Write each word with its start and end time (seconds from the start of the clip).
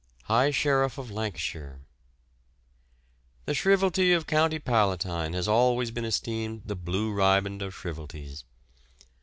HIGH 0.23 0.49
SHERIFF 0.49 0.97
OF 0.97 1.11
LANCASHIRE. 1.11 1.81
The 3.45 3.53
shrievalty 3.53 4.13
of 4.17 4.25
the 4.25 4.31
County 4.31 4.57
Palatine 4.57 5.33
has 5.33 5.47
always 5.47 5.91
been 5.91 6.05
esteemed 6.05 6.63
the 6.65 6.75
blue 6.75 7.11
riband 7.13 7.61
of 7.61 7.75
shrievalties. 7.75 8.43